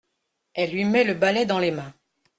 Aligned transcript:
Elle 0.55 0.71
lui 0.71 0.83
met 0.85 1.03
le 1.03 1.13
balai 1.13 1.45
dans 1.45 1.59
les 1.59 1.69
mains. 1.69 1.93